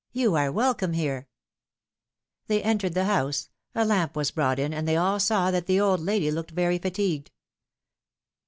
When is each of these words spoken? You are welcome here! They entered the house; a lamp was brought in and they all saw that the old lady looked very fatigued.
You 0.13 0.33
are 0.35 0.51
welcome 0.51 0.93
here! 0.93 1.27
They 2.47 2.63
entered 2.63 2.95
the 2.95 3.05
house; 3.05 3.49
a 3.75 3.85
lamp 3.85 4.15
was 4.15 4.31
brought 4.31 4.57
in 4.57 4.73
and 4.73 4.87
they 4.87 4.95
all 4.97 5.19
saw 5.19 5.51
that 5.51 5.67
the 5.67 5.79
old 5.79 5.99
lady 5.99 6.31
looked 6.31 6.49
very 6.49 6.79
fatigued. 6.79 7.29